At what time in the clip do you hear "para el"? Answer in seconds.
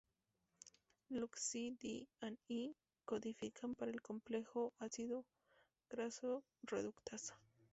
3.75-4.01